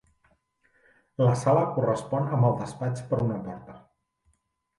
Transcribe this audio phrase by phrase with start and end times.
[1.23, 3.79] La sala correspon amb el despatx per una porta.